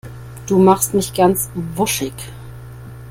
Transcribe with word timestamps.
Du 0.47 0.57
machst 0.57 0.95
mich 0.95 1.13
ganz 1.13 1.51
wuschig. 1.75 2.13